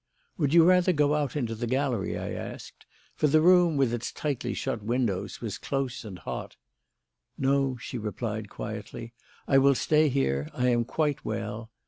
[0.39, 4.11] "Would you rather go out into the gallery?" I asked; for the room with its
[4.11, 6.55] tightly shut windows was close and hot.
[7.37, 9.13] "No," she replied quietly,
[9.47, 10.49] "I will stay here.
[10.55, 11.69] I am quite well."